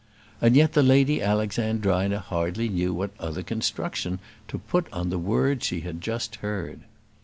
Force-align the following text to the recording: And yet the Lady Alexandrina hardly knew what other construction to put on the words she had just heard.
And 0.41 0.55
yet 0.55 0.73
the 0.73 0.81
Lady 0.81 1.21
Alexandrina 1.21 2.21
hardly 2.21 2.67
knew 2.69 2.91
what 2.91 3.11
other 3.19 3.43
construction 3.43 4.17
to 4.47 4.57
put 4.57 4.91
on 4.91 5.11
the 5.11 5.19
words 5.19 5.63
she 5.67 5.81
had 5.81 6.01
just 6.01 6.37
heard. 6.37 6.79